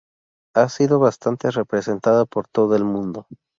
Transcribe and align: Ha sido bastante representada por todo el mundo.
Ha 0.55 0.67
sido 0.67 0.97
bastante 0.97 1.51
representada 1.51 2.25
por 2.25 2.47
todo 2.47 2.75
el 2.75 2.83
mundo. 2.83 3.27